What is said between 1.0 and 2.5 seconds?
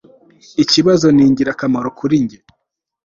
ni ingirakamaro kuri njye